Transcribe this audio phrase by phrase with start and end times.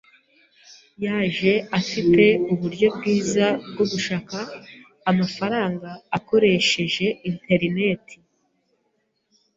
[1.03, 4.37] Yaje afite uburyo bwiza bwo gushaka
[5.09, 8.15] amafaranga akoresheje interineti.